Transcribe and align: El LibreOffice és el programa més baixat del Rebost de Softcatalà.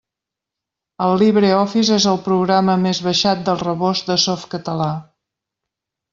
El 1.07 1.11
LibreOffice 1.21 1.97
és 2.01 2.07
el 2.13 2.17
programa 2.29 2.79
més 2.87 3.03
baixat 3.09 3.45
del 3.51 3.61
Rebost 3.67 4.11
de 4.13 4.19
Softcatalà. 4.27 4.91